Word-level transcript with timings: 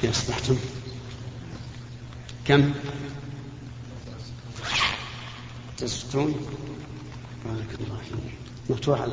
كيف 0.00 0.10
أصبحتم؟ 0.10 0.56
كم؟ 2.44 2.72
تسعون 5.78 6.34
بارك 7.44 7.80
الله 7.80 7.98
فيك. 8.08 8.36
مفتوح 8.70 9.06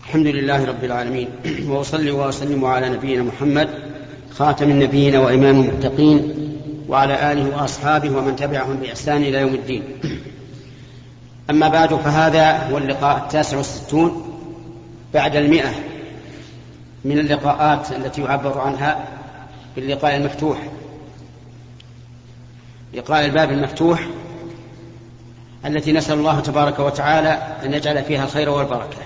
الحمد 0.00 0.26
لله 0.26 0.64
رب 0.64 0.84
العالمين. 0.84 1.28
وأصلي 1.66 2.10
وأسلم 2.10 2.64
على 2.64 2.88
نبينا 2.88 3.22
محمد 3.22 3.68
خاتم 4.30 4.70
النبيين 4.70 5.16
وإمام 5.16 5.60
المتقين. 5.60 6.53
وعلى 6.88 7.32
آله 7.32 7.56
وأصحابه 7.56 8.16
ومن 8.16 8.36
تبعهم 8.36 8.76
بإحسان 8.76 9.22
إلى 9.22 9.38
يوم 9.38 9.54
الدين. 9.54 9.82
أما 11.50 11.68
بعد 11.68 11.94
فهذا 11.94 12.68
هو 12.70 12.78
اللقاء 12.78 13.16
التاسع 13.16 13.56
والستون 13.56 14.38
بعد 15.14 15.36
المئة 15.36 15.70
من 17.04 17.18
اللقاءات 17.18 17.92
التي 17.92 18.22
يعبر 18.22 18.58
عنها 18.58 19.08
باللقاء 19.76 20.16
المفتوح. 20.16 20.58
لقاء 22.94 23.24
الباب 23.24 23.50
المفتوح 23.50 24.06
التي 25.66 25.92
نسأل 25.92 26.18
الله 26.18 26.40
تبارك 26.40 26.78
وتعالى 26.78 27.56
أن 27.64 27.74
يجعل 27.74 28.04
فيها 28.04 28.24
الخير 28.24 28.50
والبركة 28.50 28.98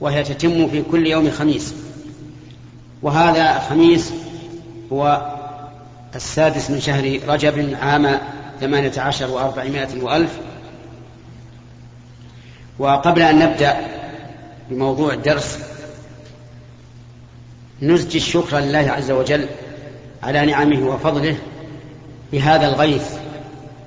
وهي 0.00 0.22
تتم 0.22 0.68
في 0.68 0.82
كل 0.82 1.06
يوم 1.06 1.30
خميس. 1.30 1.74
وهذا 3.02 3.56
الخميس 3.56 4.12
هو 4.92 5.30
السادس 6.14 6.70
من 6.70 6.80
شهر 6.80 7.20
رجب 7.28 7.76
عام 7.82 8.18
ثمانية 8.60 8.92
عشر 9.00 9.30
وأربعمائة 9.30 10.02
وألف. 10.02 10.38
وقبل 12.78 13.22
أن 13.22 13.38
نبدأ 13.38 13.76
بموضوع 14.70 15.12
الدرس 15.12 15.58
نزجي 17.82 18.18
الشكر 18.18 18.58
لله 18.58 18.78
عز 18.90 19.10
وجل 19.10 19.46
على 20.22 20.46
نعمه 20.46 20.86
وفضله 20.88 21.36
بهذا 22.32 22.68
الغيث 22.68 23.12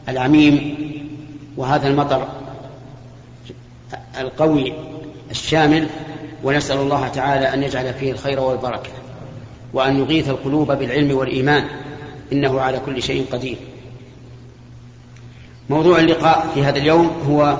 العميم 0.10 0.76
وهذا 1.58 1.88
المطر 1.88 2.28
القوي 4.20 4.74
الشامل. 5.32 5.88
ونسأل 6.44 6.78
الله 6.78 7.08
تعالى 7.08 7.54
أن 7.54 7.64
يجعل 7.64 7.94
فيه 7.94 8.12
الخير 8.12 8.40
والبركة 8.40 8.90
وأن 9.74 10.00
يغيث 10.00 10.30
القلوب 10.30 10.72
بالعلم 10.72 11.18
والإيمان. 11.18 11.68
إنه 12.34 12.62
على 12.62 12.80
كل 12.86 13.04
شيء 13.04 13.26
قدير. 13.32 13.58
موضوع 15.70 16.00
اللقاء 16.00 16.48
في 16.54 16.64
هذا 16.64 16.78
اليوم 16.78 17.12
هو 17.30 17.58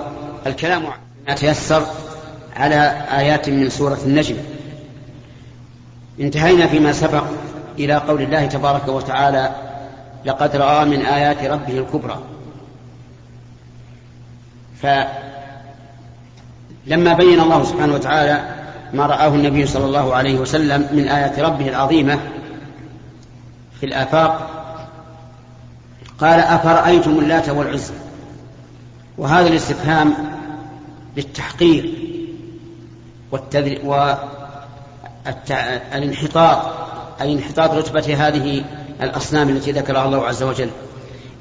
الكلام 0.48 0.84
ما 1.28 1.34
تيسر 1.34 1.84
على 2.56 3.06
آيات 3.12 3.50
من 3.50 3.70
سورة 3.70 4.00
النجم. 4.06 4.36
انتهينا 6.20 6.68
فيما 6.68 6.92
سبق 6.92 7.24
إلى 7.80 7.94
قول 7.94 8.22
الله 8.22 8.46
تبارك 8.46 8.88
وتعالى 8.88 9.56
لقد 10.26 10.56
رأى 10.56 10.86
من 10.86 11.02
آيات 11.02 11.44
ربه 11.44 11.80
الكبرى. 11.80 12.24
فلما 14.82 15.14
بين 17.14 17.40
الله 17.40 17.64
سبحانه 17.64 17.94
وتعالى 17.94 18.56
ما 18.94 19.06
رآه 19.06 19.28
النبي 19.28 19.66
صلى 19.66 19.86
الله 19.86 20.16
عليه 20.16 20.40
وسلم 20.40 20.88
من 20.92 21.08
آيات 21.08 21.40
ربه 21.40 21.70
العظيمة 21.70 22.20
في 23.80 23.86
الآفاق 23.86 24.50
قال 26.24 26.40
أفرأيتم 26.40 27.20
اللات 27.20 27.50
والعزى 27.50 27.94
وهذا 29.18 29.48
الاستفهام 29.48 30.14
للتحقير. 31.18 31.94
والانحطاط 35.94 36.58
أي 37.22 37.34
انحطاط 37.34 37.72
رتبة 37.72 38.28
هذه 38.28 38.64
الأصنام 39.02 39.50
التي 39.50 39.72
ذكرها 39.72 40.06
الله 40.06 40.26
عز 40.28 40.44
وجل. 40.44 40.70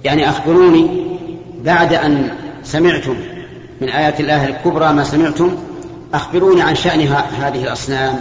يعني 0.05 0.29
أخبروني 0.31 1.07
بعد 1.65 1.93
أن 1.93 2.31
سمعتم 2.65 3.17
من 3.81 3.89
آيات 3.89 4.21
الله 4.21 4.45
الكبرى 4.45 4.93
ما 4.93 5.05
سمعتم 5.05 5.57
أخبروني 6.15 6.63
عن 6.63 6.75
شأن 6.75 7.01
هذه 7.41 7.63
الأصنام. 7.63 8.21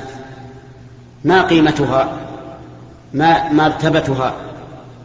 ما 1.23 1.41
قيمتها؟ 1.41 2.17
ما 3.13 3.51
مرتبتها 3.53 4.33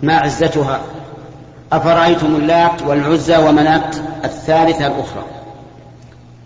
ما 0.03 0.17
عزتها؟ 0.17 0.81
أفرأيتم 1.73 2.37
اللات 2.37 2.83
والعزى 2.83 3.37
ومنات 3.37 3.97
الثالثة 4.25 4.87
الأخرى؟ 4.87 5.25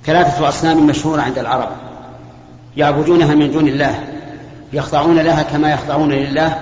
ثلاثة 0.04 0.48
أصنام 0.48 0.86
مشهورة 0.86 1.22
عند 1.22 1.38
العرب 1.38 1.68
يعبدونها 2.76 3.34
من 3.34 3.52
دون 3.52 3.68
الله 3.68 4.00
يخضعون 4.72 5.18
لها 5.18 5.42
كما 5.42 5.72
يخضعون 5.72 6.12
لله 6.12 6.58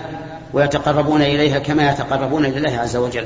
ويتقربون 0.53 1.23
إليها 1.23 1.59
كما 1.59 1.91
يتقربون 1.91 2.43
لله 2.43 2.79
عز 2.79 2.97
وجل. 2.97 3.25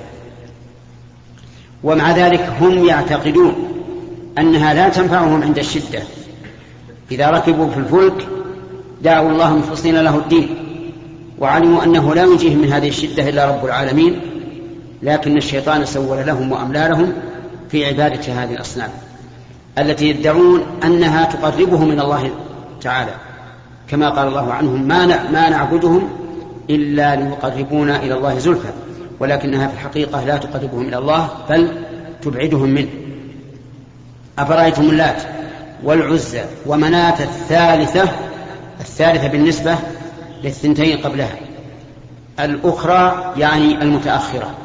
ومع 1.85 2.11
ذلك 2.11 2.53
هم 2.61 2.87
يعتقدون 2.87 3.69
أنها 4.39 4.75
لا 4.75 4.89
تنفعهم 4.89 5.43
عند 5.43 5.59
الشدة. 5.59 6.03
إذا 7.11 7.31
ركبوا 7.31 7.71
في 7.71 7.77
الفلك 7.77 8.27
دعوا 9.03 9.31
الله 9.31 9.57
مخلصين 9.57 10.01
له 10.01 10.17
الدين 10.19 10.49
وعلموا 11.39 11.85
أنه 11.85 12.15
لا 12.15 12.23
ينجيهم 12.23 12.59
من 12.59 12.73
هذه 12.73 12.89
الشدة 12.89 13.29
إلا 13.29 13.47
رب 13.47 13.65
العالمين 13.65 14.21
لكن 15.03 15.37
الشيطان 15.37 15.85
سول 15.85 16.27
لهم 16.27 16.53
وأملى 16.53 16.89
لهم 16.89 17.13
في 17.71 17.87
عبادة 17.87 18.33
هذه 18.33 18.55
الأصنام 18.55 18.91
التي 19.79 20.09
يدعون 20.09 20.63
أنها 20.85 21.25
تقربهم 21.25 21.89
من 21.89 22.01
الله 22.01 22.31
تعالى. 22.81 23.13
كما 23.89 24.11
قال 24.11 24.29
الله 24.29 24.53
عنهم 24.53 24.83
ما 24.83 25.07
ما 25.07 25.49
نعبدهم 25.49 26.09
إلا 26.71 27.17
ليقربونا 27.17 27.97
إلى 27.97 28.15
الله 28.15 28.39
زلفى 28.39 28.69
ولكنها 29.21 29.69
في 29.69 29.75
الحقيقة 29.75 30.25
لا 30.25 30.37
تقربهم 30.37 30.89
إلى 30.89 30.99
الله 30.99 31.29
بل 31.51 31.69
تبعدهم 32.23 32.69
منه. 32.69 32.89
أفرأيتم 34.39 34.83
اللات 34.83 35.23
والعزى 35.85 36.43
ومناة 36.67 37.23
الثالثة 37.23 38.09
الثالثة 38.81 39.29
بالنسبة 39.29 39.77
للثنتين 40.45 40.99
قبلها 40.99 41.37
الأخرى 42.41 43.33
يعني 43.37 43.83
المتأخرة. 43.83 44.62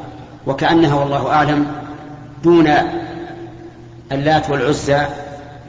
وكأنها 0.48 0.94
والله 0.94 1.30
أعلم 1.30 1.66
دون 2.44 2.68
اللات 4.12 4.50
والعزى 4.50 5.06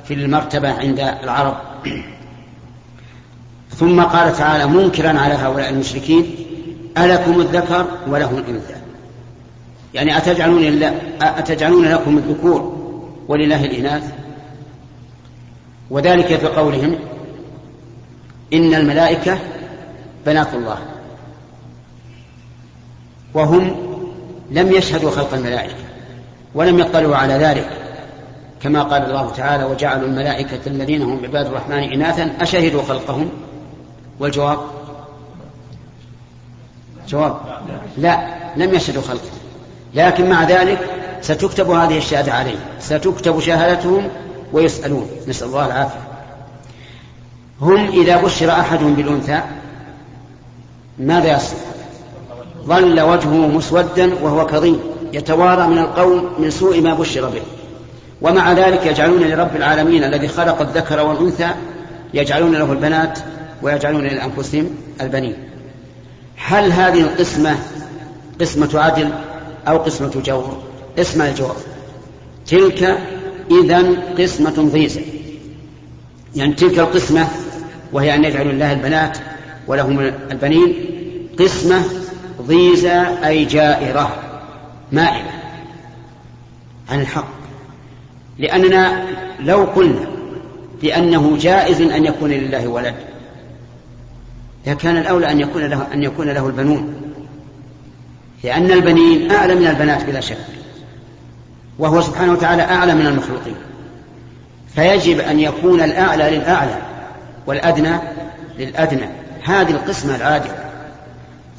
في 0.05 0.13
المرتبة 0.13 0.73
عند 0.73 0.99
العرب. 0.99 1.57
ثم 3.69 4.01
قال 4.01 4.33
تعالى 4.33 4.67
منكرا 4.67 5.19
على 5.19 5.33
هؤلاء 5.33 5.69
المشركين 5.69 6.35
ألكم 6.97 7.41
الذكر 7.41 7.85
وله 8.07 8.37
الأنثى. 8.37 8.75
يعني 9.93 10.17
أتجعلون, 10.17 10.83
أتجعلون 11.21 11.85
لكم 11.85 12.17
الذكور 12.17 12.75
ولله 13.27 13.65
الإناث؟ 13.65 14.11
وذلك 15.89 16.35
في 16.35 16.47
قولهم 16.47 16.95
إن 18.53 18.73
الملائكة 18.73 19.37
بنات 20.25 20.53
الله. 20.53 20.77
وهم 23.33 23.88
لم 24.51 24.71
يشهدوا 24.71 25.11
خلق 25.11 25.33
الملائكة 25.33 25.75
ولم 26.55 26.79
يطلعوا 26.79 27.15
على 27.15 27.33
ذلك. 27.33 27.69
كما 28.61 28.83
قال 28.83 29.05
الله 29.05 29.31
تعالى 29.31 29.63
وجعلوا 29.63 30.07
الملائكة 30.07 30.59
الذين 30.67 31.01
هم 31.01 31.19
عباد 31.23 31.45
الرحمن 31.45 31.77
إناثا. 31.77 32.31
أشهدوا 32.41 32.83
خلقهم؟ 32.83 33.29
والجواب؟ 34.19 34.59
جواب 37.07 37.37
لا 37.97 38.27
لم 38.55 38.73
يشهدوا 38.73 39.01
خلقهم. 39.01 39.39
لكن 39.93 40.29
مع 40.29 40.43
ذلك 40.43 40.79
ستكتب 41.21 41.69
هذه 41.69 41.97
الشهادة 41.97 42.33
عليهم 42.33 42.59
ستكتب 42.79 43.39
شهادتهم 43.39 44.07
ويسألون. 44.53 45.09
نسأل 45.27 45.47
الله 45.47 45.65
العافية. 45.65 46.09
هم 47.61 47.87
إذا 47.87 48.21
بشر 48.21 48.51
أحدهم 48.51 48.93
بالأنثى 48.93 49.41
ماذا 50.99 51.35
يصنع؟ 51.35 51.59
ظل 52.69 52.99
وجهه 52.99 53.47
مسودا 53.47 54.13
وهو 54.21 54.45
كظيم 54.45 54.79
يتوارى 55.13 55.67
من 55.67 55.77
القوم 55.77 56.29
من 56.39 56.49
سوء 56.49 56.81
ما 56.81 56.93
بشر 56.93 57.29
به. 57.29 57.41
ومع 58.21 58.51
ذلك 58.53 58.85
يجعلون 58.85 59.23
لرب 59.23 59.55
العالمين 59.55 60.03
الذي 60.03 60.27
خلق 60.27 60.61
الذكر 60.61 61.01
والأنثى 61.01 61.49
يجعلون 62.13 62.55
له 62.55 62.71
البنات 62.71 63.19
ويجعلون 63.61 64.03
لأنفسهم 64.03 64.69
البنين. 65.01 65.35
هل 66.35 66.71
هذه 66.71 67.01
القسمة 67.01 67.55
قسمة 68.41 68.69
عدل 68.73 69.09
أو 69.67 69.77
قسمة 69.77 70.21
جور؟ 70.25 70.57
اسمع 70.99 71.27
الجواب 71.27 71.55
تلك 72.47 72.97
إذا 73.51 73.85
قسمة 74.19 74.69
ضيزة. 74.73 75.01
يعني 76.35 76.53
تلك 76.53 76.79
القسمة 76.79 77.27
وهي 77.93 78.15
أن 78.15 78.23
يجعلوا 78.23 78.51
الله 78.51 78.73
البنات 78.73 79.17
ولهم 79.67 79.99
البنين 80.31 80.73
قسمة 81.39 81.83
ضيزة 82.41 83.27
أي 83.27 83.45
جائرة 83.45 84.15
مائلة 84.91 85.31
عن 86.89 87.01
الحق. 87.01 87.39
لأننا 88.37 89.05
لو 89.39 89.63
قلنا 89.63 90.07
بأنه 90.81 91.37
جائز 91.37 91.81
أن 91.81 92.05
يكون 92.05 92.29
لله 92.29 92.67
ولد 92.67 92.95
لكان 94.67 94.97
الأولى 94.97 95.31
أن 95.31 95.39
يكون 95.39 95.63
له 95.63 95.87
أن 95.93 96.03
يكون 96.03 96.29
له 96.29 96.47
البنون. 96.47 97.01
لأن 98.43 98.71
البنين 98.71 99.31
أعلى 99.31 99.55
من 99.55 99.67
البنات 99.67 100.03
بلا 100.03 100.19
شك 100.19 100.37
وهو 101.79 102.01
سبحانه 102.01 102.31
وتعالى 102.31 102.61
أعلى 102.61 102.95
من 102.95 103.07
المخلوقين. 103.07 103.55
فيجب 104.75 105.19
أن 105.19 105.39
يكون 105.39 105.81
الأعلى 105.81 106.37
للأعلى 106.37 106.77
والأدنى 107.47 107.97
للأدنى. 108.59 109.09
هذه 109.43 109.71
القسمة 109.71 110.15
العادلة. 110.15 110.68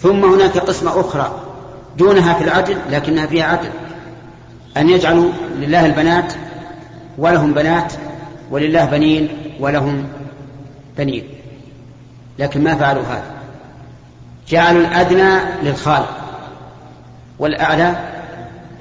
ثم 0.02 0.24
هناك 0.24 0.58
قسمة 0.58 1.00
أخرى 1.00 1.40
دونها 1.98 2.34
في 2.34 2.44
العدل 2.44 2.76
لكنها 2.90 3.26
فيها 3.26 3.44
عدل. 3.44 3.68
أن 4.76 4.88
يجعلوا 4.88 5.30
لله 5.56 5.86
البنات 5.86 6.32
ولهم 7.18 7.54
بنات 7.54 7.92
ولله 8.50 8.84
بنين 8.84 9.28
ولهم 9.60 10.04
بنين. 10.98 11.24
لكن 12.38 12.64
ما 12.64 12.74
فعلوا 12.74 13.02
هذا؟ 13.02 13.24
جعلوا 14.48 14.80
الأدنى 14.80 15.40
للخالق 15.62 16.16
والأعلى 17.38 17.94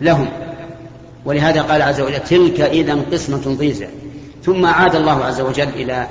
لهم. 0.02 0.28
ولهذا 1.26 1.62
قال 1.62 1.82
عز 1.82 2.02
وجل 2.02 2.20
تلك 2.20 2.62
إذا 2.62 2.98
قسمة 3.12 3.56
ضيزى. 3.58 3.88
ثم 4.44 4.66
عاد 4.66 4.96
الله 4.96 5.26
عز 5.26 5.42
وجل 5.42 5.70
إلى 5.70 6.08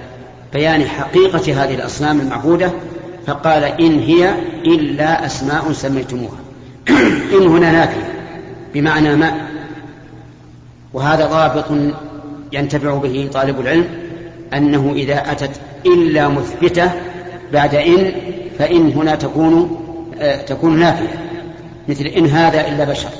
بيان 0.53 0.85
حقيقة 0.85 1.65
هذه 1.65 1.75
الأصنام 1.75 2.21
المعبودة 2.21 2.71
فقال 3.29 3.65
إن 3.65 3.99
هي 3.99 4.35
إلا 4.65 5.27
أسماء 5.27 5.73
سميتموها. 5.73 6.39
إن 7.39 7.47
هنا 7.47 7.73
نافية 7.73 8.13
بمعنى 8.75 9.17
ما. 9.17 9.49
وهذا 10.93 11.27
ضابط 11.27 11.95
ينتفع 12.53 12.95
به 12.95 13.31
طالب 13.33 13.61
العلم 13.61 13.85
أنه 14.55 14.93
إذا 14.97 15.33
أتت 15.33 15.51
إلا 15.87 16.29
مثبتة 16.29 16.91
بعد 17.53 17.75
إن 17.75 18.13
فإن 18.59 18.93
هنا 18.93 19.15
تكون 19.15 19.81
آه 20.21 20.43
تكون 20.43 20.79
نافية. 20.79 21.15
مثل 21.89 22.05
إن 22.05 22.27
هذا 22.27 22.69
إلا 22.69 22.85
بشر. 22.85 23.11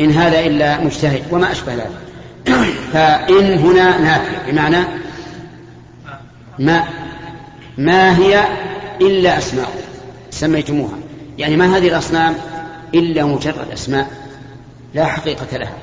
إن 0.00 0.10
هذا 0.10 0.40
إلا 0.40 0.84
مجتهد 0.84 1.22
وما 1.30 1.52
أشبه 1.52 1.74
ذلك. 1.74 1.98
فإن 2.92 3.58
هنا 3.58 3.98
نافية 3.98 4.52
بمعنى 4.52 4.78
ما. 6.58 6.99
ما 7.78 8.18
هي 8.18 8.44
إلا 9.00 9.38
أسماء 9.38 9.70
سميتموها. 10.30 10.98
يعني 11.38 11.56
ما 11.56 11.76
هذه 11.76 11.88
الأصنام 11.88 12.34
إلا 12.94 13.24
مجرد 13.24 13.70
أسماء 13.72 14.10
لا 14.94 15.04
حقيقة 15.04 15.56
لها. 15.56 15.76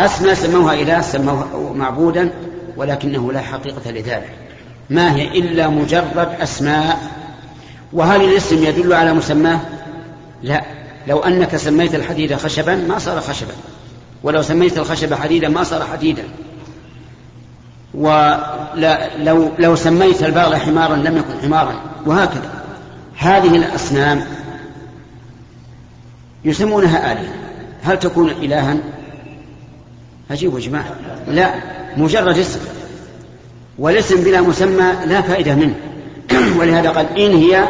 أسماء 0.00 0.34
سموها 0.34 0.74
إله 0.74 1.00
سموها 1.00 1.72
معبودا 1.74 2.30
ولكنه 2.76 3.32
لا 3.32 3.40
حقيقة 3.40 3.90
لذلك. 3.90 4.30
ما 4.90 5.16
هي 5.16 5.38
إلا 5.38 5.68
مجرد 5.68 6.28
أسماء؟ 6.40 6.98
وهل 7.92 8.22
الاسم 8.22 8.64
يدل 8.64 8.92
على 8.92 9.12
مسماه؟ 9.12 9.60
لا. 10.42 10.64
لو 11.06 11.18
أنك 11.18 11.56
سميت 11.56 11.94
الحديد 11.94 12.34
خشبا 12.36 12.74
ما 12.74 12.98
صار 12.98 13.20
خشبا 13.20 13.52
ولو 14.22 14.42
سميت 14.42 14.78
الخشب 14.78 15.14
حديدا 15.14 15.48
ما 15.48 15.64
صار 15.64 15.84
حديدا. 15.84 16.22
ولو 17.98 19.50
لو 19.58 19.76
سميت 19.76 20.22
البغل 20.22 20.56
حمارا 20.56 20.96
لم 20.96 21.16
يكن 21.16 21.42
حمارا 21.42 21.74
وهكذا. 22.06 22.50
هذه 23.18 23.56
الأصنام 23.56 24.24
يسمونها 26.44 27.12
آلهة. 27.12 27.32
هل 27.82 27.98
تكون 27.98 28.28
إلها؟ 28.28 28.76
عجيب 30.30 30.54
يا 30.54 30.60
جماعة. 30.60 30.94
لا 31.28 31.54
مجرد 31.96 32.38
اسم. 32.38 32.60
والاسم 33.78 34.24
بلا 34.24 34.40
مسمى 34.40 34.92
لا 35.06 35.20
فائدة 35.20 35.54
منه. 35.54 35.74
ولهذا 36.58 36.90
قال 36.90 37.18
إن 37.18 37.36
هي 37.36 37.64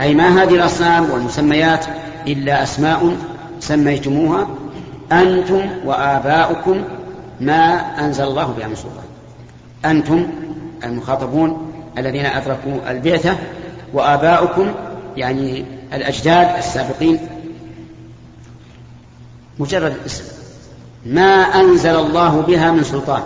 أي 0.00 0.14
ما 0.14 0.42
هذه 0.42 0.54
الأصنام 0.54 1.10
والمسميات 1.10 1.86
إلا 2.26 2.62
أسماء 2.62 3.16
سميتموها 3.60 4.48
أنتم 5.12 5.60
وآباؤكم 5.84 6.84
ما 7.40 7.80
أنزل 8.00 8.24
الله 8.24 8.54
بها 8.58 8.66
من 8.66 8.74
سلطان. 8.74 9.03
أنتم 9.84 10.26
المخاطبون 10.84 11.72
الذين 11.98 12.26
أدركوا 12.26 12.90
البعثة 12.90 13.36
وآباؤكم 13.92 14.74
يعني 15.16 15.64
الأجداد 15.92 16.56
السابقين. 16.56 17.18
مجرد 19.58 19.96
اسم. 20.06 20.24
ما 21.06 21.42
أنزل 21.60 21.96
الله 21.96 22.40
بها 22.40 22.72
من 22.72 22.84
سلطان. 22.84 23.22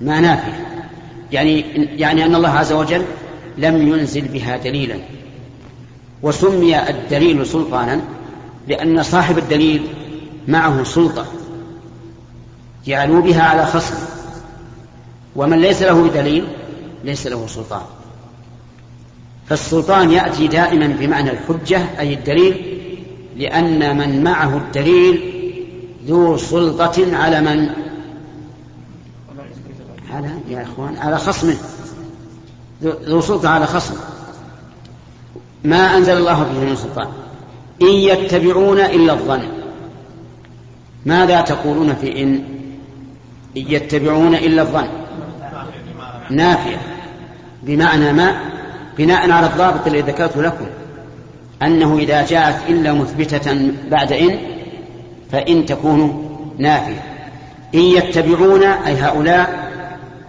ما 0.00 0.20
نافع. 0.20 0.52
يعني 1.32 1.60
يعني 1.96 2.24
أن 2.24 2.34
الله 2.34 2.48
عز 2.48 2.72
وجل 2.72 3.04
لم 3.58 3.88
ينزل 3.88 4.28
بها 4.28 4.56
دليلا. 4.56 4.96
وسمي 6.22 6.88
الدليل 6.90 7.46
سلطانا 7.46 8.00
لأن 8.68 9.02
صاحب 9.02 9.38
الدليل 9.38 9.86
معه 10.48 10.84
سلطة. 10.84 11.26
جعلوا 12.86 13.22
بها 13.22 13.42
على 13.42 13.66
خصم. 13.66 13.94
ومن 15.36 15.58
ليس 15.58 15.82
له 15.82 16.02
بدليل 16.02 16.44
ليس 17.04 17.26
له 17.26 17.46
سلطان. 17.46 17.82
فالسلطان 19.48 20.10
يأتي 20.10 20.46
دائما 20.46 20.86
بمعنى 20.86 21.30
الحجة 21.30 22.00
أي 22.00 22.14
الدليل 22.14 22.78
لأن 23.36 23.98
من 23.98 24.24
معه 24.24 24.56
الدليل 24.56 25.32
ذو 26.06 26.36
سلطة 26.36 27.16
على 27.16 27.40
من؟ 27.40 27.70
على 30.12 30.30
يا 30.48 30.62
إخوان 30.62 30.96
على 30.96 31.18
خصمه 31.18 31.56
ذو 32.82 33.20
سلطة 33.20 33.48
على 33.48 33.66
خصمه 33.66 33.98
ما 35.64 35.96
أنزل 35.96 36.16
الله 36.16 36.42
به 36.42 36.60
من 36.60 36.76
سلطان. 36.76 37.08
إن 37.82 37.86
يتبعون 37.86 38.80
إلا 38.80 39.12
الظن. 39.12 39.42
ماذا 41.06 41.40
تقولون 41.40 41.94
في 41.94 42.22
إن؟ 42.22 42.34
إن 43.56 43.64
يتبعون 43.68 44.34
إلا 44.34 44.62
الظن. 44.62 44.88
نافية. 46.36 46.76
بمعنى 47.62 48.12
ما؟ 48.12 48.34
بناء 48.98 49.30
على 49.30 49.46
الضابط 49.46 49.86
الذي 49.86 50.00
ذكرته 50.00 50.42
لكم. 50.42 50.66
أنه 51.62 51.98
إذا 51.98 52.26
جاءت 52.26 52.70
إلا 52.70 52.92
مثبتة 52.92 53.72
بعد 53.90 54.12
إن 54.12 54.38
فإن 55.32 55.66
تكون 55.66 56.28
نافية. 56.58 57.02
إن 57.74 57.80
يتبعون 57.80 58.62
أي 58.62 58.94
هؤلاء 58.94 59.72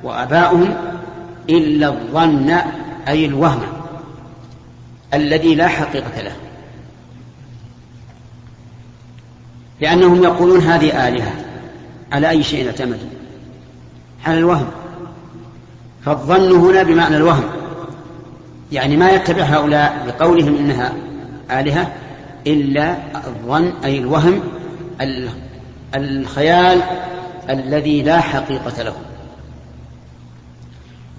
وآباؤهم 0.04 0.76
إلا 1.50 1.88
الظن 1.88 2.58
أي 3.08 3.26
الوهم 3.26 3.62
الذي 5.14 5.56
لا 5.56 5.68
حقيقة 5.68 6.22
له. 6.22 6.36
لأنهم 9.82 10.24
يقولون 10.24 10.62
هذه 10.62 11.08
آلهة. 11.08 11.32
على 12.12 12.30
أي 12.30 12.44
شيء 12.44 12.68
اعتمدوا 12.68 13.10
على 14.26 14.38
الوهم. 14.38 14.68
فالظن 16.06 16.52
هنا 16.52 16.84
بمعنى 16.84 17.18
الوهم. 17.18 17.44
يعني 18.72 18.98
ما 18.98 19.12
يتبع 19.12 19.44
هؤلاء 19.44 20.06
بقولهم 20.08 20.56
إنها 20.56 20.94
آلهة 21.52 21.94
إلا 22.48 22.98
الظن 23.16 23.74
أي 23.84 23.98
الوهم 23.98 24.42
الخيال 25.96 26.82
الذي 27.50 28.04
لا 28.04 28.20
حقيقة 28.20 28.84
له. 28.84 28.96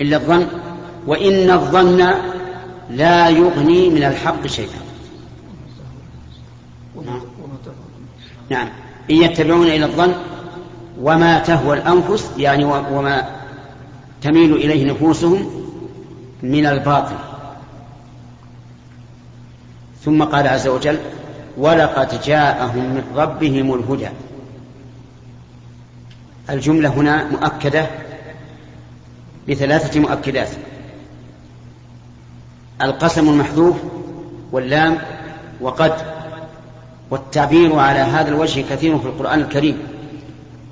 إلا 0.01 0.17
الظن. 0.17 0.47
وإن 1.07 1.51
الظن 1.51 2.15
لا 2.91 3.29
يغني 3.29 3.91
من 3.91 4.05
الحق 4.05 4.47
شيئا. 4.47 4.85
نعم. 8.51 8.69
إن 9.11 9.17
يتبعون 9.17 9.67
إلى 9.67 9.85
الظن 9.85 10.13
وما 11.01 11.39
تهوى 11.39 11.77
الأنفس 11.77 12.31
يعني 12.39 12.65
وما 12.65 13.34
تميل 14.23 14.55
إليه 14.55 14.93
نفوسهم 14.93 15.51
من 16.43 16.67
الباطل. 16.67 17.17
ثم 20.05 20.25
قال 20.25 20.49
عز 20.49 20.69
وجل 20.69 20.99
ولقد 21.59 22.21
جاءهم 22.25 22.95
من 22.95 23.05
ربهم 23.17 23.75
الهدى. 23.75 24.09
الجملة 26.51 26.89
هنا 26.89 27.31
مؤكدة 27.31 27.87
بثلاثة 29.49 30.01
مؤكدات. 30.01 30.49
القسم 32.83 33.29
المحذوف 33.29 33.77
واللام 34.53 34.99
وقد 35.61 35.93
والتعبير 37.11 37.79
على 37.79 37.99
هذا 37.99 38.29
الوجه 38.29 38.61
كثير 38.61 38.99
في 38.99 39.07
القرآن 39.07 39.41
الكريم. 39.41 39.94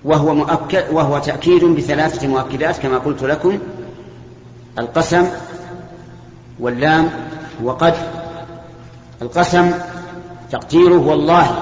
وهو 0.05 0.35
مؤكد 0.35 0.85
وهو 0.93 1.19
تأكيد 1.19 1.65
بثلاثة 1.65 2.29
مؤكدات 2.29 2.79
كما 2.79 2.99
قلت 2.99 3.23
لكم. 3.23 3.59
القسم 4.79 5.27
واللام 6.61 7.11
وقد 7.63 7.95
القسم 9.23 9.73
تقديره 10.51 10.99
والله 10.99 11.57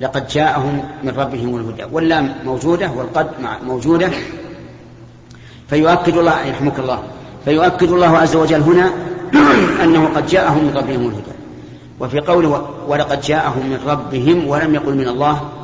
لقد 0.00 0.26
جاءهم 0.26 0.82
من 1.02 1.10
ربهم 1.10 1.56
الهدى. 1.56 1.84
واللام 1.92 2.34
موجودة 2.44 2.90
والقد 2.96 3.30
موجودة. 3.66 4.10
فيؤكد 5.68 6.16
الله 6.16 6.46
يرحمك 6.46 6.78
الله. 6.78 7.02
فيؤكد 7.44 7.90
الله 7.90 8.18
عز 8.18 8.36
وجل 8.36 8.60
هنا 8.60 8.90
أنه 9.84 10.08
قد 10.16 10.26
جاءهم 10.26 10.64
من 10.64 10.72
ربهم 10.76 11.08
الهدى. 11.08 11.40
وفي 12.00 12.20
قوله 12.20 12.68
ولقد 12.88 13.20
جاءهم 13.20 13.66
من 13.66 13.78
ربهم 13.86 14.48
ولم 14.48 14.74
يقل 14.74 14.94
من 14.94 15.08
الله 15.08 15.59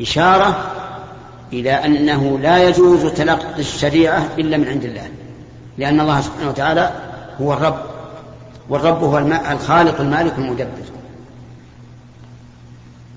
إشارة 0.00 0.72
إلى 1.52 1.70
أنه 1.70 2.38
لا 2.38 2.68
يجوز 2.68 3.06
تلقي 3.06 3.58
الشريعة 3.60 4.28
إلا 4.38 4.56
من 4.56 4.68
عند 4.68 4.84
الله 4.84 5.08
لأن 5.78 6.00
الله 6.00 6.20
سبحانه 6.20 6.48
وتعالى 6.48 6.92
هو 7.40 7.52
الرب 7.52 7.82
والرب 8.68 9.04
هو 9.04 9.18
الخالق 9.52 10.00
المالك 10.00 10.38
المدبر. 10.38 10.68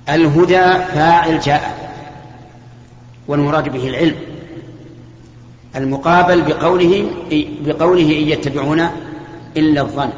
الهدى 0.10 0.84
فاعل 0.94 1.40
جاء 1.40 1.92
والمراد 3.28 3.70
به 3.70 3.90
العلم. 3.90 4.16
المقابل 5.76 6.42
بقوله 6.42 7.06
بقوله 7.66 8.04
إن 8.04 8.28
يتبعون 8.28 8.88
إلا 9.58 9.82
الظن. 9.82 10.10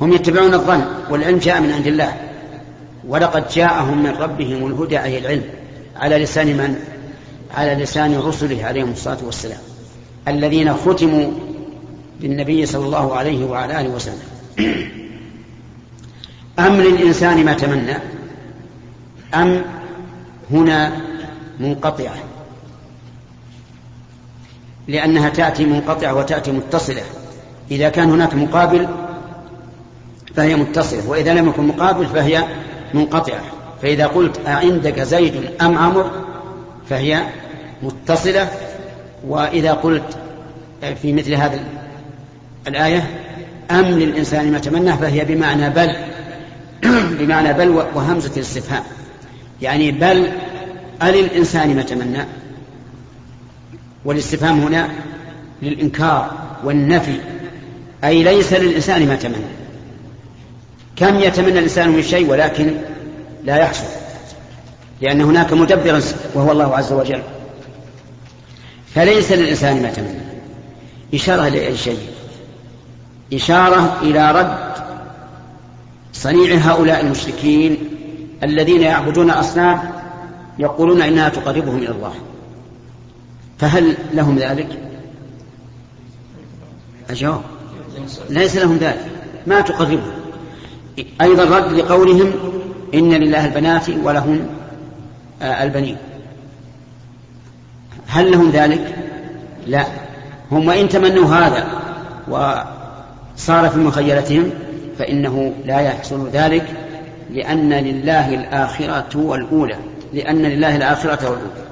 هم 0.00 0.12
يتبعون 0.12 0.54
الظن 0.54 0.84
والعلم 1.10 1.38
جاء 1.38 1.60
من 1.60 1.72
عند 1.72 1.86
الله. 1.86 2.29
ولقد 3.08 3.48
جاءهم 3.48 4.02
من 4.02 4.10
ربهم 4.10 4.66
الهدى 4.66 5.02
أي 5.02 5.18
العلم 5.18 5.44
على 5.96 6.18
لسان 6.18 6.46
من؟ 6.46 6.76
على 7.54 7.74
لسان 7.74 8.18
رسله 8.18 8.64
عليهم 8.64 8.90
الصلاة 8.90 9.18
والسلام 9.22 9.58
الذين 10.28 10.74
ختموا 10.74 11.30
بالنبي 12.20 12.66
صلى 12.66 12.86
الله 12.86 13.16
عليه 13.16 13.44
وعلى 13.44 13.80
آله 13.80 13.88
وسلم. 13.88 14.22
أم 16.58 16.80
للإنسان 16.80 17.44
ما 17.44 17.52
تمنى؟ 17.52 17.96
أم 19.34 19.62
هنا 20.50 20.92
منقطعة؟ 21.60 22.14
لأنها 24.88 25.28
تأتي 25.28 25.64
منقطعة 25.64 26.14
وتأتي 26.14 26.52
متصلة. 26.52 27.02
إذا 27.70 27.88
كان 27.88 28.10
هناك 28.10 28.34
مقابل 28.34 28.88
فهي 30.36 30.56
متصلة 30.56 31.08
وإذا 31.08 31.34
لم 31.34 31.48
يكن 31.48 31.66
مقابل 31.66 32.06
فهي 32.06 32.44
منقطعة. 32.94 33.40
فإذا 33.82 34.06
قلت 34.06 34.40
أعندك 34.46 35.00
زيد 35.00 35.50
أم 35.60 35.78
عمر 35.78 36.10
فهي 36.90 37.22
متصلة. 37.82 38.48
وإذا 39.28 39.72
قلت 39.72 40.18
في 41.02 41.12
مثل 41.12 41.34
هذا 41.34 41.60
الآية 42.68 43.10
أم 43.70 43.84
للإنسان 43.84 44.52
ما 44.52 44.58
تمنى 44.58 44.92
فهي 44.92 45.24
بمعنى 45.24 45.70
بل. 45.70 45.96
بمعنى 47.20 47.52
بل 47.52 47.68
وهمزة 47.68 48.32
الاستفهام. 48.36 48.82
يعني 49.62 49.90
بل 49.90 50.32
أللإنسان 51.02 51.76
ما 51.76 51.82
تمنى. 51.82 52.24
والاستفهام 54.04 54.60
هنا 54.60 54.88
للإنكار 55.62 56.30
والنفي. 56.64 57.16
أي 58.04 58.22
ليس 58.22 58.52
للإنسان 58.52 59.08
ما 59.08 59.16
تمنى. 59.16 59.59
كم 61.00 61.20
يتمنى 61.20 61.58
الإنسان 61.58 61.90
من 61.90 62.02
شيء 62.02 62.30
ولكن 62.30 62.74
لا 63.44 63.56
يحصل 63.56 63.86
لأن 65.00 65.20
هناك 65.20 65.52
مدبرا 65.52 66.00
وهو 66.34 66.52
الله 66.52 66.76
عز 66.76 66.92
وجل. 66.92 67.22
فليس 68.94 69.32
للإنسان 69.32 69.82
ما 69.82 69.90
تمنى. 69.90 70.20
إشارة 71.14 71.48
لأي 71.48 71.76
شيء؟ 71.76 71.98
إشارة 73.32 73.98
إلى 74.02 74.32
رد 74.32 74.72
صنيع 76.12 76.54
هؤلاء 76.54 77.00
المشركين 77.00 77.78
الذين 78.42 78.80
يعبدون 78.80 79.30
أصنام 79.30 79.80
يقولون 80.58 81.02
إنها 81.02 81.28
تقربهم 81.28 81.78
إلى 81.78 81.90
الله. 81.90 82.14
فهل 83.58 83.96
لهم 84.14 84.38
ذلك؟ 84.38 84.68
أجاب 87.10 87.40
ليس 88.30 88.56
لهم 88.56 88.76
ذلك. 88.76 89.06
ما 89.46 89.60
تقربهم. 89.60 90.19
أيضا 91.20 91.44
رد 91.56 91.72
لقولهم 91.72 92.32
إن 92.94 93.12
لله 93.12 93.46
البنات 93.46 93.90
ولهم 93.90 94.46
آه، 95.42 95.62
البنين. 95.62 95.96
هل 98.06 98.30
لهم 98.30 98.50
ذلك؟ 98.50 98.94
لا. 99.66 99.86
هم 100.52 100.68
وإن 100.68 100.88
تمنوا 100.88 101.26
هذا 101.26 101.66
وصار 102.28 103.68
في 103.68 103.78
مخيلتهم 103.78 104.50
فإنه 104.98 105.52
لا 105.64 105.80
يحصل 105.80 106.28
ذلك 106.28 106.66
لأن 107.30 107.72
لله 107.72 108.34
الآخرة 108.34 109.18
والأولى. 109.18 109.76
لأن 110.12 110.42
لله 110.42 110.76
الآخرة 110.76 111.30
والأولى. 111.30 111.64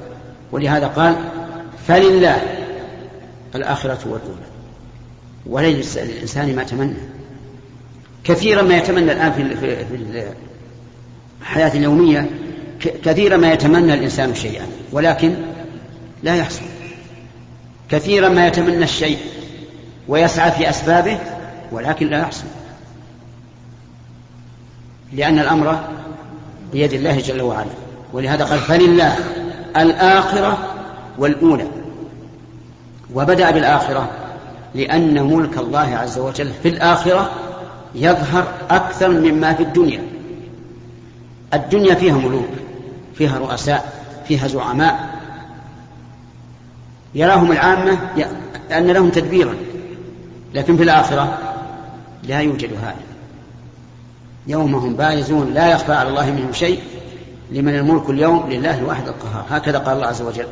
ولهذا 0.52 0.86
قال 0.86 1.16
فلله 1.86 2.42
الآخرة 3.54 3.98
والأولى. 4.04 4.48
وليس 5.46 5.98
للإنسان 5.98 6.56
ما 6.56 6.64
تمنى. 6.64 7.17
كثيرا 8.28 8.62
ما 8.62 8.76
يتمنى 8.76 9.12
الآن 9.12 9.32
في 9.32 9.56
في 9.84 10.32
الحياة 11.40 11.76
اليومية 11.76 12.30
كثيرا 12.80 13.36
ما 13.36 13.52
يتمنى 13.52 13.94
الإنسان 13.94 14.34
شيئا 14.34 14.66
ولكن 14.92 15.34
لا 16.22 16.36
يحصل. 16.36 16.62
كثيرا 17.90 18.28
ما 18.28 18.46
يتمنى 18.46 18.84
الشيء 18.84 19.18
ويسعى 20.08 20.52
في 20.52 20.70
أسبابه 20.70 21.18
ولكن 21.72 22.06
لا 22.06 22.18
يحصل. 22.18 22.44
لأن 25.12 25.38
الأمر 25.38 25.80
بيد 26.72 26.92
الله 26.92 27.20
جل 27.20 27.42
وعلا. 27.42 27.70
ولهذا 28.12 28.44
قال 28.44 28.58
فلله 28.58 29.16
الآخرة 29.76 30.58
والأولى. 31.18 31.66
وبدأ 33.14 33.50
بالآخرة 33.50 34.10
لأن 34.74 35.22
ملك 35.22 35.58
الله 35.58 35.96
عز 35.96 36.18
وجل 36.18 36.50
في 36.62 36.68
الآخرة 36.68 37.47
يظهر 37.94 38.54
أكثر 38.70 39.08
مما 39.08 39.54
في 39.54 39.62
الدنيا. 39.62 40.02
الدنيا 41.54 41.94
فيها 41.94 42.14
ملوك 42.14 42.48
فيها 43.14 43.38
رؤساء 43.38 44.04
فيها 44.28 44.48
زعماء. 44.48 45.18
يراهم 47.14 47.52
العامة 47.52 47.98
أن 48.72 48.86
لهم 48.86 49.10
تدبيرا. 49.10 49.54
لكن 50.54 50.76
في 50.76 50.82
الآخرة 50.82 51.38
لا 52.22 52.40
يوجد 52.40 52.70
هذا. 52.82 52.94
يوم 54.46 54.74
هم 54.74 54.94
بارزون 54.96 55.54
لا 55.54 55.72
يخفى 55.72 55.92
على 55.92 56.08
الله 56.08 56.30
منهم 56.30 56.52
شيء 56.52 56.80
لمن 57.50 57.74
الملك 57.74 58.10
اليوم 58.10 58.50
لله 58.50 58.78
الواحد 58.78 59.08
القهار. 59.08 59.46
هكذا 59.50 59.78
قال 59.78 59.96
الله 59.96 60.06
عز 60.06 60.22
وجل. 60.22 60.46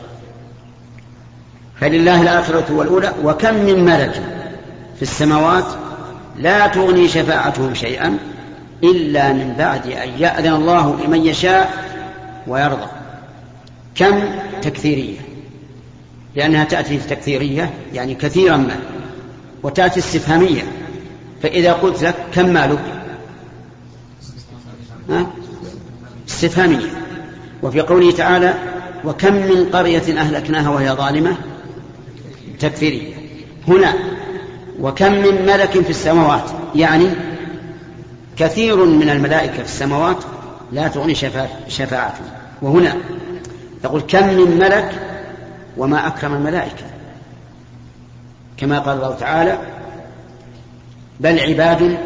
فلله 1.80 2.22
الآخرة 2.22 2.72
والأولى 2.72 3.12
وكم 3.24 3.54
من 3.54 3.84
ملك 3.84 4.22
في 4.96 5.02
السماوات 5.02 5.64
لا 6.38 6.66
تغني 6.66 7.08
شفاعتهم 7.08 7.74
شيئا 7.74 8.18
إلا 8.84 9.32
من 9.32 9.54
بعد 9.58 9.86
أن 9.86 10.08
يأذن 10.18 10.52
الله 10.52 10.96
لمن 11.04 11.26
يشاء 11.26 11.84
ويرضى. 12.46 12.86
كم 13.94 14.20
تكثيرية؟ 14.62 15.18
لأنها 16.34 16.64
تأتي 16.64 16.98
تكثيرية 16.98 17.70
يعني 17.92 18.14
كثيرا 18.14 18.56
ما 18.56 18.76
وتأتي 19.62 20.00
استفهامية. 20.00 20.62
فإذا 21.42 21.72
قلت 21.72 22.02
لك 22.02 22.14
كم 22.34 22.48
مالك؟ 22.48 22.78
استفهامية. 26.28 26.86
وفي 27.62 27.80
قوله 27.80 28.12
تعالى 28.12 28.54
وكم 29.04 29.34
من 29.34 29.70
قرية 29.72 30.20
أهلكناها 30.20 30.70
وهي 30.70 30.90
ظالمة؟ 30.90 31.36
تكفيرية 32.60 33.14
هنا 33.68 34.15
وكم 34.80 35.12
من 35.12 35.46
ملك 35.46 35.70
في 35.70 35.90
السماوات؟ 35.90 36.50
يعني 36.74 37.10
كثير 38.36 38.84
من 38.84 39.10
الملائكة 39.10 39.52
في 39.52 39.64
السماوات 39.64 40.16
لا 40.72 40.88
تغني 40.88 41.14
شفاعتهم. 41.68 42.26
وهنا 42.62 42.96
يقول 43.84 44.00
كم 44.00 44.28
من 44.28 44.58
ملك 44.58 45.02
وما 45.76 46.06
أكرم 46.06 46.34
الملائكة؟ 46.34 46.84
كما 48.56 48.78
قال 48.78 48.96
الله 48.96 49.14
تعالى 49.14 49.58
بل 51.20 51.40
عباد 51.40 51.98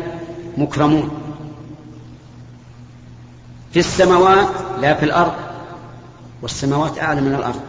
مكرمون. 0.59 1.11
في 3.73 3.79
السماوات 3.79 4.49
لا 4.81 4.95
في 4.95 5.05
الأرض 5.05 5.33
والسماوات 6.43 6.99
أعلى 6.99 7.21
من 7.21 7.35
الأرض. 7.35 7.61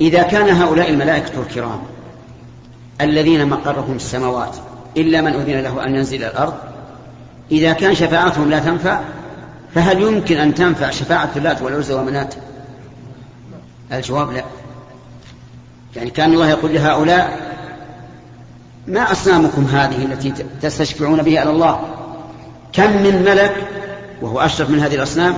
إذا 0.00 0.22
كان 0.22 0.56
هؤلاء 0.56 0.90
الملائكة 0.90 1.42
الكرام 1.42 1.80
الذين 3.00 3.48
مقرهم 3.48 3.96
السماوات 3.96 4.56
إلا 4.96 5.20
من 5.20 5.32
أذن 5.32 5.60
له 5.60 5.84
أن 5.84 5.94
ينزل 5.94 6.24
الأرض. 6.24 6.54
إذا 7.52 7.72
كان 7.72 7.94
شفاعتهم 7.94 8.50
لا 8.50 8.58
تنفع 8.58 9.00
فهل 9.74 10.02
يمكن 10.02 10.36
أن 10.36 10.54
تنفع 10.54 10.90
شفاعة 10.90 11.30
اللات 11.36 11.62
والعزى 11.62 11.94
ومنات 11.94 12.34
الجواب 13.92 14.32
لا. 14.32 14.44
يعني 15.96 16.10
كان 16.10 16.32
الله 16.32 16.48
يقول 16.48 16.74
لهؤلاء 16.74 17.50
ما 18.86 19.12
أصنامكم 19.12 19.64
هذه 19.64 20.04
التي 20.04 20.32
تستشفعون 20.62 21.22
بها 21.22 21.40
على 21.40 21.50
الله؟ 21.50 21.80
كم 22.72 23.02
من 23.02 23.22
ملك 23.22 23.56
وهو 24.22 24.40
أشرف 24.40 24.70
من 24.70 24.80
هذه 24.80 24.94
الأصنام 24.94 25.36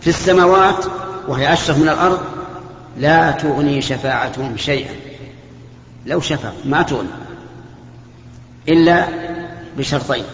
في 0.00 0.10
السماوات 0.10 0.84
وهي 1.28 1.52
أشرف 1.52 1.78
من 1.78 1.88
الأرض 1.88 2.20
لا 2.98 3.30
تغني 3.30 3.82
شفاعتهم 3.82 4.56
شيئا. 4.56 4.90
لو 6.08 6.20
شفع 6.20 6.50
ما 6.64 6.82
تغني 6.82 7.08
إلا 8.68 9.08
بشرطين. 9.78 10.24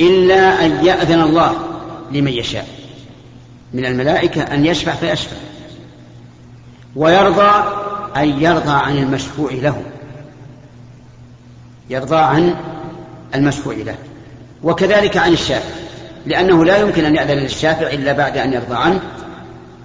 إلا 0.00 0.66
أن 0.66 0.84
يأذن 0.84 1.20
الله 1.20 1.54
لمن 2.12 2.32
يشاء 2.32 2.66
من 3.74 3.86
الملائكة 3.86 4.42
أن 4.42 4.66
يشفع 4.66 4.92
فيشفع 4.92 5.36
ويرضى 6.96 7.64
أن 8.16 8.42
يرضى 8.42 8.70
عن 8.70 8.98
المشفوع 8.98 9.52
له 9.52 9.82
يرضى 11.90 12.16
عن 12.16 12.54
المشفوع 13.34 13.74
له 13.74 13.96
وكذلك 14.62 15.16
عن 15.16 15.32
الشافع 15.32 15.74
لأنه 16.26 16.64
لا 16.64 16.76
يمكن 16.76 17.04
أن 17.04 17.16
يأذن 17.16 17.38
للشافع 17.38 17.86
إلا 17.86 18.12
بعد 18.12 18.36
أن 18.36 18.52
يرضى 18.52 18.74
عنه 18.74 19.00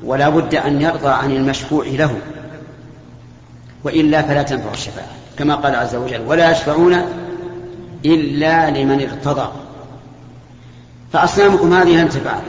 ولا 0.03 0.29
بد 0.29 0.55
أن 0.55 0.81
يرضى 0.81 1.09
عن 1.09 1.31
المشفوع 1.31 1.85
له. 1.85 2.17
وإلا 3.85 4.21
فلا 4.21 4.43
تنفع 4.43 4.71
الشفاعة 4.71 5.07
كما 5.37 5.55
قال 5.55 5.75
عز 5.75 5.95
وجل 5.95 6.21
ولا 6.21 6.51
يشفعون 6.51 7.01
إلا 8.05 8.69
لمن 8.69 9.01
ارتضى 9.01 9.51
فأصنامكم 11.13 11.73
هذه 11.73 12.01
لن 12.01 12.09
تفعل 12.09 12.41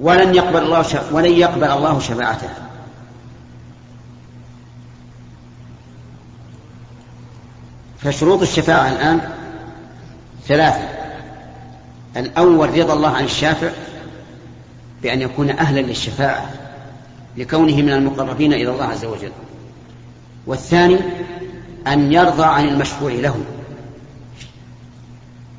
ولن 0.00 0.34
يقبل 0.34 0.62
الله 0.62 0.84
ولن 1.12 1.32
يقبل 1.32 1.64
الله 1.64 1.98
شفاعتها. 1.98 2.54
فشروط 7.98 8.42
الشفاعة 8.42 8.88
الآن 8.88 9.20
ثلاثة. 10.48 10.88
الأول 12.16 12.78
رضا 12.78 12.94
الله 12.94 13.08
عن 13.08 13.24
الشافع 13.24 13.70
بأن 15.02 15.20
يكون 15.20 15.50
أهلا 15.50 15.80
للشفاعة 15.80 16.50
لكونه 17.36 17.76
من 17.76 17.92
المقربين 17.92 18.52
إلى 18.52 18.70
الله 18.70 18.84
عز 18.84 19.04
وجل. 19.04 19.32
والثاني 20.46 20.98
أن 21.86 22.12
يرضى 22.12 22.44
عن 22.44 22.68
المشفوع 22.68 23.12
له 23.12 23.36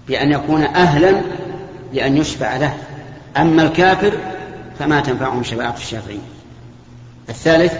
بأن 0.08 0.32
يكون 0.32 0.62
أهلا 0.62 1.22
لأن 1.94 2.18
يشفع 2.18 2.58
له. 2.58 2.74
أما 3.38 3.64
الكافر 3.64 4.14
فما 4.80 5.00
تنفعهم 5.00 5.44
شفاعة 5.44 5.76
الشافعين 5.78 6.22
الثالث 7.30 7.74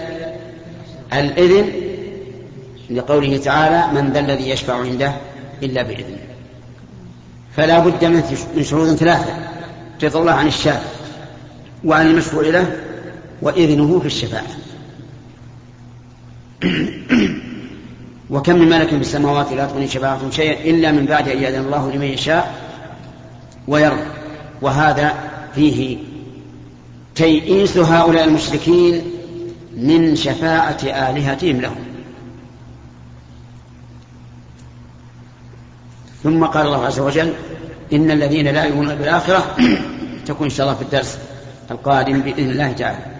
الإذن 1.12 1.72
لقوله 2.90 3.36
تعالى 3.36 4.00
من 4.00 4.12
ذا 4.12 4.20
الذي 4.20 4.50
يشفع 4.50 4.74
عنده 4.74 5.12
إلا 5.62 5.82
بإذنه 5.82 6.18
فلا 7.56 7.78
بد 7.78 8.04
من 8.04 8.64
شروط 8.64 8.88
ثلاثة 8.88 9.32
رضا 10.02 10.20
الله 10.20 10.32
عن 10.32 10.46
الشافع 10.46 10.88
وعن 11.84 12.06
المشفوع 12.06 12.42
له 12.42 12.76
وإذنه 13.42 14.00
في 14.00 14.06
الشفاعة. 14.06 14.46
وكم 18.30 18.58
من 18.58 18.68
ملك 18.68 18.88
في 18.88 18.94
السماوات 18.94 19.52
لا 19.52 19.66
تغني 19.66 19.88
شفاعتهم 19.88 20.30
شيئا 20.30 20.70
إلا 20.70 20.92
من 20.92 21.06
بعد 21.06 21.28
أن 21.28 21.42
يأذن 21.42 21.64
الله 21.64 21.92
لمن 21.92 22.04
يشاء 22.04 22.54
ويرضى. 23.68 24.02
وهذا 24.62 25.14
فيه 25.54 25.98
تيئيس 27.14 27.76
هؤلاء 27.76 28.24
المشركين 28.24 29.02
من 29.76 30.16
شفاعة 30.16 30.78
آلهتهم 30.84 31.60
لهم. 31.60 31.76
ثم 36.22 36.44
قال 36.44 36.66
الله 36.66 36.86
عز 36.86 37.00
وجل 37.00 37.32
إن 37.92 38.10
الذين 38.10 38.48
لا 38.48 38.64
يؤمنون 38.64 38.94
بالآخرة 38.94 39.56
تكون 40.26 40.46
إن 40.46 40.50
شاء 40.50 40.66
الله 40.66 40.78
في 40.78 40.84
الدرس 40.84 41.18
القادم 41.70 42.20
بإذن 42.20 42.50
الله 42.50 42.72
تعالى. 42.72 43.18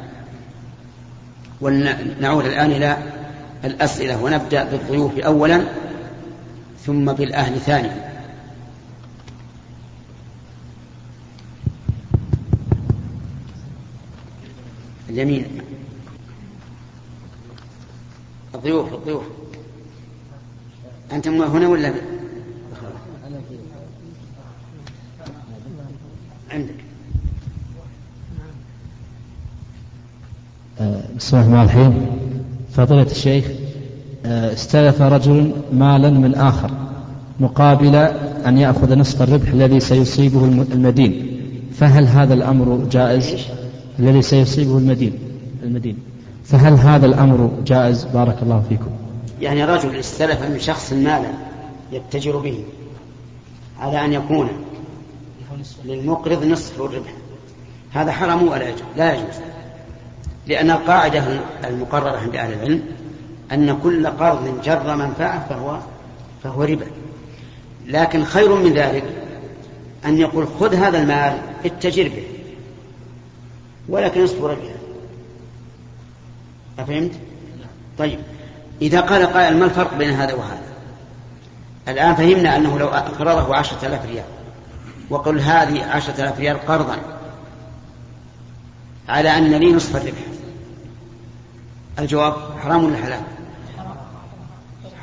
ونعود 1.61 2.47
الآن 2.47 2.71
إلى 2.71 2.97
الأسئلة 3.64 4.23
ونبدأ 4.23 4.64
بالضيوف 4.64 5.18
أولا 5.18 5.64
ثم 6.87 7.12
بالأهل 7.12 7.61
ثانيا. 7.61 8.09
اليمين. 15.09 15.47
الضيوف 18.55 18.94
الضيوف. 18.94 19.25
أنتم 21.12 21.42
هنا 21.42 21.68
ولا؟ 21.68 21.94
عندك. 26.51 26.75
بسم 31.16 31.37
الله 31.37 31.47
الرحمن 31.47 31.61
الرحيم. 31.61 32.18
فضيلة 32.79 33.11
الشيخ 33.11 33.45
آه، 34.27 34.53
استلف 34.53 35.03
رجل 35.03 35.53
مالا 35.73 36.11
من 36.11 36.35
آخر 36.35 36.71
مقابل 37.41 37.95
أن 38.47 38.59
يأخذ 38.59 38.99
نصف 38.99 39.23
الربح 39.23 39.49
الذي 39.49 39.81
سيصيبه 39.81 40.45
المدين. 40.45 41.41
فهل 41.73 42.07
هذا 42.07 42.35
الأمر 42.35 42.87
جائز؟ 42.91 43.47
الذي 43.99 44.23
سيصيبه 44.23 44.79
المدين 44.79 45.12
المدين. 45.62 45.99
فهل 46.45 46.73
هذا 46.73 47.07
الأمر 47.07 47.51
جائز؟ 47.67 48.05
بارك 48.05 48.37
الله 48.43 48.62
فيكم. 48.69 48.91
يعني 49.41 49.64
رجل 49.64 49.97
استلف 49.97 50.43
من 50.43 50.59
شخص 50.59 50.93
مالا 50.93 51.31
يتجر 51.93 52.37
به 52.37 52.64
على 53.81 54.05
أن 54.05 54.12
يكون 54.12 54.49
للمقرض 55.85 56.45
نصف 56.45 56.81
الربح. 56.81 57.14
هذا 57.93 58.12
حرام 58.12 58.49
ولا 58.49 58.69
يجوز؟ 58.69 58.83
لا 58.97 59.14
يجوز. 59.14 59.35
لأن 60.49 60.71
القاعدة 60.71 61.25
المقررة 61.65 62.17
عند 62.17 62.37
أهل 62.37 62.53
العلم 62.53 62.85
أن 63.53 63.79
كل 63.79 64.07
قرض 64.07 64.61
جر 64.65 64.97
منفعة 64.97 65.47
فهو 65.49 65.79
فهو 66.45 66.63
ربا. 66.63 66.87
لكن 67.87 68.25
خير 68.25 68.55
من 68.55 68.73
ذلك 68.73 69.05
أن 70.05 70.19
يقول 70.19 70.47
خذ 70.61 70.75
هذا 70.75 71.03
المال 71.03 71.39
اتجر 71.65 72.09
به 72.09 72.25
ولكن 73.89 74.25
نصف 74.25 74.45
ربحه 74.45 74.79
أفهمت؟ 76.79 77.13
طيب. 77.99 78.19
إذا 78.83 79.01
قال 79.01 79.27
قائل 79.27 79.57
ما 79.57 79.65
الفرق 79.65 79.95
بين 79.95 80.11
هذا 80.11 80.35
وهذا؟ 80.35 80.69
الآن 81.89 82.15
فهمنا 82.15 82.57
أنه 82.57 82.79
لو 82.79 82.89
أقرضه 82.89 83.57
عشرة 83.57 83.87
آلاف 83.87 84.07
ريال 84.07 84.25
وقل 85.11 85.41
هذه 85.41 85.85
عشرة 85.85 86.15
آلاف 86.15 86.41
ريال 86.41 86.67
قرضا 86.67 86.97
على 89.09 89.39
أن 89.39 89.55
لي 89.55 89.73
نصف 89.73 89.97
الربح. 89.97 90.28
الجواب 91.99 92.35
حرام 92.63 92.85
ولا 92.85 92.97
حلال؟ 92.97 93.21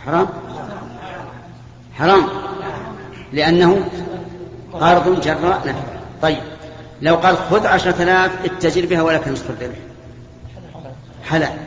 حرام. 0.06 0.28
حرام. 1.94 2.24
لأنه 3.34 3.90
قرض 4.74 5.22
جراء 5.22 5.62
نفع 5.66 5.84
طيب. 6.22 6.38
لو 7.02 7.16
قال 7.16 7.38
خذ 7.38 7.68
عشرة 7.68 8.04
آلاف 8.04 8.32
اتجر 8.46 8.86
بها 8.86 9.02
ولك 9.02 9.28
نصف 9.28 9.50
الربح. 9.50 9.78
حلال. 11.24 11.58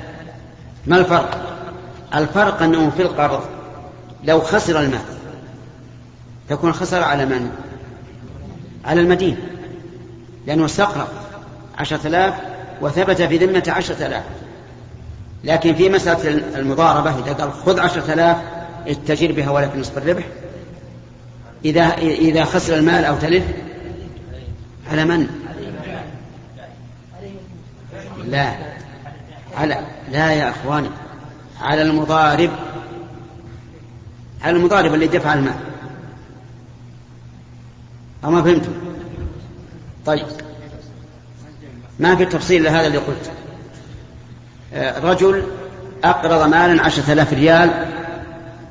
ما 0.86 0.96
الفرق؟ 0.96 1.58
الفرق 2.14 2.62
أنه 2.62 2.90
في 2.90 3.02
القرض 3.02 3.44
لو 4.24 4.40
خسر 4.40 4.80
المال 4.80 5.00
تكون 6.48 6.72
خسر 6.72 7.02
على 7.02 7.26
من؟ 7.26 7.50
على 8.84 9.00
المدين. 9.00 9.36
لأنه 10.46 10.64
استقرض 10.64 11.08
عشرة 11.78 12.06
آلاف 12.06 12.34
وثبت 12.80 13.22
في 13.22 13.36
ذمة 13.36 13.62
عشرة 13.68 14.06
آلاف. 14.06 14.24
لكن 15.44 15.74
في 15.74 15.88
مسألة 15.88 16.58
المضاربة 16.58 17.18
إذا 17.18 17.32
قال 17.32 17.52
خذ 17.52 17.80
عشرة 17.80 18.12
آلاف 18.12 18.36
اتجر 18.86 19.32
بها 19.32 19.50
ولك 19.50 19.76
نصف 19.76 19.98
الربح. 19.98 20.24
إذا 21.64 21.84
إذا 21.98 22.44
خسر 22.44 22.74
المال 22.74 23.04
أو 23.04 23.16
تلف 23.16 23.44
على 24.90 25.04
من؟ 25.04 25.28
لا. 28.26 28.54
على 29.56 29.80
لا 30.12 30.32
يا 30.32 30.50
إخواني. 30.50 30.88
على 31.60 31.82
المضارب. 31.82 32.50
على 34.42 34.56
المضارب 34.56 34.94
اللي 34.94 35.06
دفع 35.06 35.34
المال. 35.34 35.54
أو 38.24 38.30
ما 38.30 38.42
فهمتم؟ 38.42 38.72
طيب. 40.06 40.26
ما 41.98 42.16
في 42.16 42.24
تفصيل 42.24 42.64
لهذا 42.64 42.86
اللي 42.86 42.98
قلت. 42.98 43.30
آه، 43.30 43.47
رجل 44.76 45.42
أقرض 46.04 46.48
مالا 46.48 46.82
عشرة 46.82 47.12
آلاف 47.12 47.32
ريال 47.32 47.86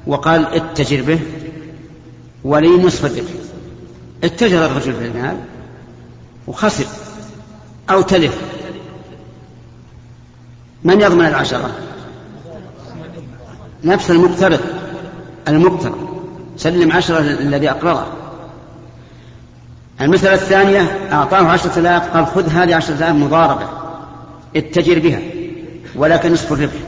وقال 0.07 0.55
اتجر 0.55 1.01
به 1.01 1.19
ولي 2.43 2.83
نصف 2.83 3.05
الربح. 3.05 3.29
اتجر 4.23 4.65
الرجل 4.65 4.93
في 4.93 5.05
المال 5.05 5.38
وخسر 6.47 6.86
أو 7.89 8.01
تلف. 8.01 8.41
من 10.83 11.01
يضمن 11.01 11.25
العشرة؟ 11.25 11.71
نفس 13.83 14.12
المقترض. 14.12 14.60
المقترض. 15.47 16.07
سلم 16.57 16.91
عشرة 16.91 17.19
الذي 17.19 17.69
أقرضه. 17.69 18.05
المسألة 20.01 20.33
الثانية 20.33 21.10
أعطاه 21.12 21.47
عشرة 21.47 21.79
آلاف 21.79 22.10
قال 22.13 22.27
خذ 22.27 22.49
هذه 22.49 22.75
عشرة 22.75 22.95
آلاف 22.95 23.15
مضاربة. 23.15 23.69
اتجر 24.55 24.99
بها. 24.99 25.37
ولكن 25.97 26.33
نصف 26.33 26.53
الربح 26.53 26.79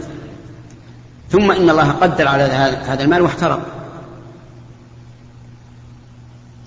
ثم 1.29 1.51
إن 1.51 1.69
الله 1.69 1.91
قدر 1.91 2.27
على 2.27 2.43
هذا 2.43 3.03
المال 3.03 3.21
واحترق 3.21 3.79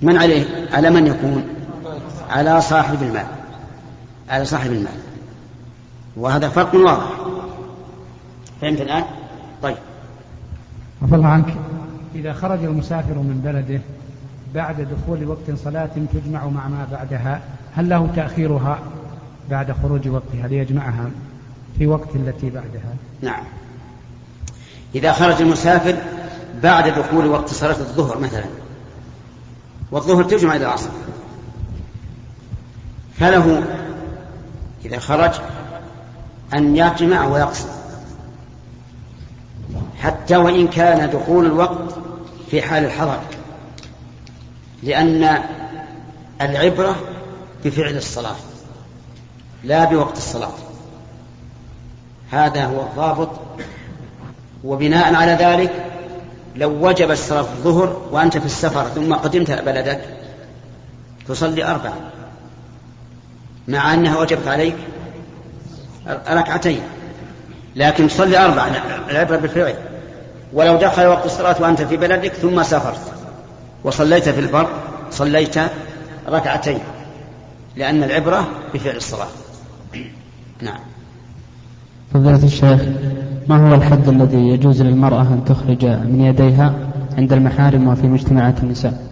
من 0.02 0.16
عليه؟ 0.16 0.44
على 0.72 0.90
من 0.90 1.07
يكون؟ 1.07 1.44
على 2.31 2.61
صاحب 2.61 3.02
المال. 3.02 3.26
على 4.28 4.44
صاحب 4.44 4.72
المال. 4.72 4.98
وهذا 6.16 6.48
فرق 6.48 6.74
واضح. 6.74 7.11
فهمت 8.61 8.81
الآن؟ 8.81 9.05
طيب. 9.62 9.76
الله 11.02 11.28
عنك. 11.28 11.55
إذا 12.14 12.33
خرج 12.33 12.64
المسافر 12.64 13.14
من 13.14 13.40
بلده 13.44 13.81
بعد 14.55 14.81
دخول 14.81 15.28
وقت 15.28 15.59
صلاة 15.64 15.90
تجمع 16.12 16.46
مع 16.46 16.68
ما 16.68 16.87
بعدها 16.92 17.40
هل 17.74 17.88
له 17.88 18.09
تأخيرها 18.16 18.78
بعد 19.50 19.72
خروج 19.72 20.09
وقتها 20.09 20.48
ليجمعها؟ 20.48 21.11
في 21.79 21.87
وقت 21.87 22.17
التي 22.17 22.51
بعدها. 22.51 22.95
نعم. 23.23 23.45
إذا 24.95 25.13
خرج 25.13 25.43
المسافر 25.43 25.97
بعد 26.63 26.89
دخول 26.99 27.27
وقت 27.27 27.49
صلاة 27.49 27.79
الظهر 27.79 28.19
مثلا. 28.19 28.45
والظهر 29.91 30.25
تجمع 30.25 30.57
إلى 30.57 30.65
العصر. 30.65 30.91
فله 33.19 33.63
إذا 34.85 34.99
خرج 34.99 35.33
أن 36.55 36.77
يجمع 36.77 37.27
ويقصر 37.27 37.69
حتى 40.01 40.37
وإن 40.37 40.69
كان 40.69 41.11
دخول 41.11 41.47
الوقت 41.47 41.95
في 42.51 42.63
حال 42.63 42.85
الحضر. 42.85 43.21
لأن 44.83 45.43
العبرة 46.41 46.97
بفعل 47.65 47.97
الصلاة 47.97 48.37
لا 49.65 49.85
بوقت 49.85 50.17
الصلاة. 50.17 50.53
هذا 52.33 52.64
هو 52.64 52.81
الضابط. 52.81 53.29
وبناء 54.64 55.14
على 55.14 55.33
ذلك 55.33 55.73
لو 56.57 56.88
وجب 56.88 57.14
صلاة 57.14 57.40
الظهر 57.40 58.03
وأنت 58.11 58.38
في 58.38 58.47
السفر 58.47 58.85
ثم 58.85 59.14
قدمت 59.14 59.51
بلدك 59.51 60.01
تصلي 61.29 61.64
أربعة. 61.64 61.97
مع 63.68 63.95
أنها 63.95 64.18
وجبت 64.18 64.49
عليك 64.49 64.77
ركعتين 66.09 66.83
لكن 67.77 68.09
تصلي 68.09 68.38
أربعة 68.38 68.71
العبرة 69.11 69.37
بالفعل. 69.37 69.75
ولو 70.53 70.77
دخل 70.77 71.07
وقت 71.07 71.27
الصلاة 71.27 71.57
وأنت 71.61 71.83
في 71.83 71.97
بلدك 71.97 72.33
ثم 72.33 72.62
سافرت 72.62 73.12
وصليت 73.85 74.29
في 74.29 74.40
البر 74.40 74.68
صليت 75.11 75.59
ركعتين 76.29 76.79
لأن 77.77 78.03
العبرة 78.03 78.49
بفعل 78.75 78.97
الصلاة. 78.97 79.29
نعم. 80.61 80.91
فضيلة 82.14 82.44
الشيخ 82.44 82.83
ما 83.48 83.70
هو 83.70 83.75
الحد 83.75 84.09
الذي 84.09 84.48
يجوز 84.48 84.83
للمرأة 84.83 85.22
أن 85.22 85.44
تخرج 85.46 85.85
من 85.85 86.20
يديها 86.20 86.75
عند 87.18 87.33
المحارم 87.33 87.88
وفي 87.88 88.07
مجتمعات 88.07 88.62
النساء؟ 88.62 89.03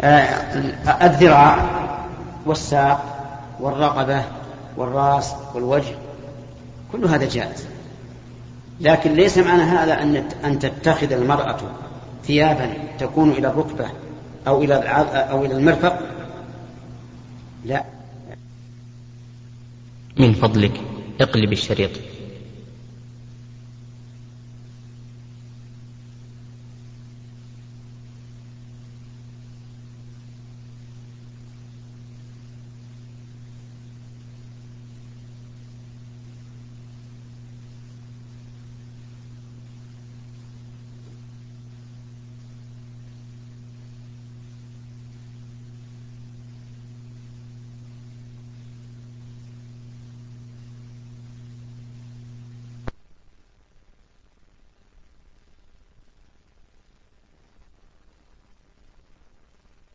آه 0.00 0.22
الذراع 1.02 1.58
والساق 2.46 3.04
والرقبة 3.60 4.22
والرأس 4.76 5.34
والوجه 5.54 5.94
كل 6.92 7.04
هذا 7.04 7.28
جائز. 7.28 7.66
لكن 8.80 9.12
ليس 9.12 9.38
معنى 9.38 9.62
هذا 9.62 10.02
أن 10.02 10.24
أن 10.44 10.58
تتخذ 10.58 11.12
المرأة 11.12 11.58
ثيابا 12.24 12.70
تكون 12.98 13.30
إلى 13.30 13.48
الركبة 13.48 13.86
أو 14.46 14.62
إلى 14.62 14.74
أو 15.30 15.44
إلى 15.44 15.56
المرفق؟ 15.56 15.98
لا. 17.64 17.84
من 20.18 20.32
فضلك. 20.32 20.80
اقلب 21.20 21.52
الشريط. 21.52 22.15